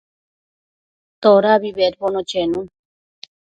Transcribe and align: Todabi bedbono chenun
Todabi 1.23 1.69
bedbono 1.77 2.19
chenun 2.29 2.65